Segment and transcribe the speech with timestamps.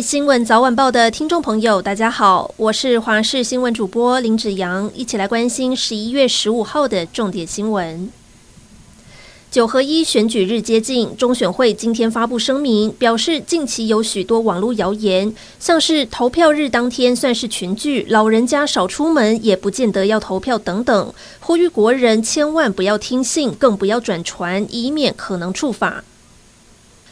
[0.00, 8.08] 新闻早晚报的听众朋友，大家好，我是华视新闻主播林子阳，一起来关心十一月十五号的重点新闻。
[9.50, 26.04] 九合一选举日接近，中选会今天发布声明，表示近期有许多网络谣言，像是投票日当天算是群聚，老人家少出门也不见得要投票等等，呼吁国人千万不要听信，更不要转传，以免可能触法。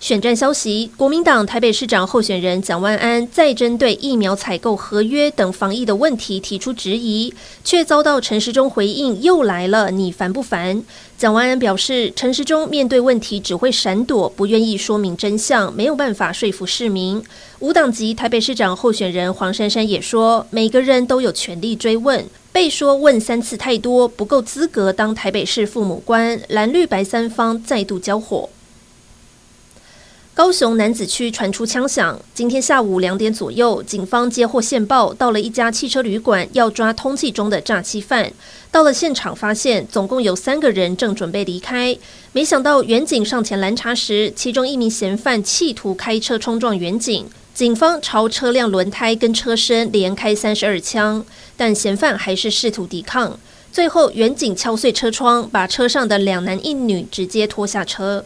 [0.00, 10.82] 选战消息：国民党台北市长候选人蒋万安再针对疫苗采购合约等防疫的问题提出质疑，却遭到陈时中回应：“又来了，你烦不烦？”
[11.18, 17.22] 蒋万安表示，陈时中面对问题只会闪躲，不愿意说明真相，没有办法说服市民。
[17.58, 28.48] 无党籍台北市长候选人黄珊珊也说：“每个人都有权利追问，被说问三次太多，不够资格当台北市父母官。”蓝绿白三方再度交火。
[30.40, 38.32] 高雄楠梓区传出枪响，今天下午两点左右，警方接获线报，到了一家汽车旅馆，要抓通缉中的诈欺犯。
[38.72, 41.94] 到了现场，发现总共有三个人正准备离开，
[42.32, 51.22] 没想到远警上前拦查时，其中一名嫌犯企图开车冲撞远警，警方朝车辆轮胎跟车身连开三十二枪，
[51.58, 53.38] 但嫌犯还是试图抵抗，
[53.70, 58.24] 最后远警敲碎车窗，把车上的两男一女直接拖下车。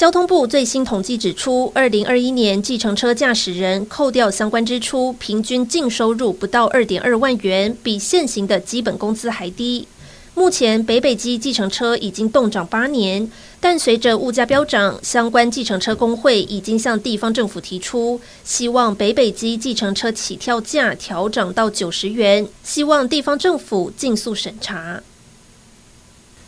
[0.00, 9.86] 交通部最新统计指出，二零二一年计程车驾驶人扣掉相关支出，平均净收入不到二点二万元，比现行的基本工资还低。
[10.34, 25.02] 目前北北基计程车已经冻涨八年，但随着物价飙涨，相关计程车工会已经向地方政府提出，希望北北基计程车起跳价调涨到九十元，希望地方政府尽速审查。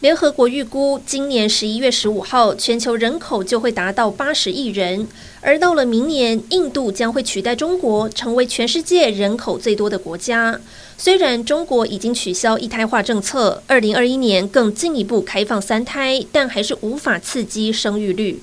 [0.00, 5.08] 联合国预估，今年十一月十五号，全球人口就会达到八十亿人，
[5.40, 10.60] 而到了明年，印度将会取代中国，成为全世界人口最多的国家。
[10.96, 18.40] 虽然中国已经取消一胎化政策，二零二一年更进一步开放三胎，但还是无法刺激生育率。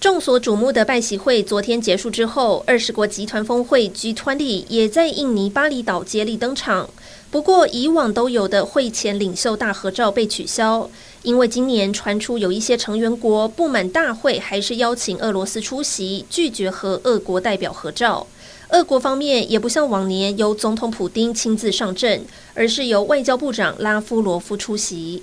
[0.00, 6.90] 众所瞩目的拜习会昨天结束之后，二十国集团峰会 G20 也在印尼巴厘岛接力登场。
[7.30, 10.90] 不过，以往都有的会前领袖大合照被取消，
[11.22, 18.26] 因为今年传出有一些成员国不满大会还是邀请俄罗斯出席，拒绝和俄国代表合照。
[18.68, 25.22] 俄国方面也不像往年由总统普丁亲自上阵，而是由外交部长拉夫罗夫出席。